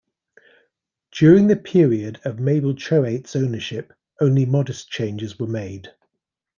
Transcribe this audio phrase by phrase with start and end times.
[1.11, 5.93] During the period of Mabel Choate's ownership only modest changes were made.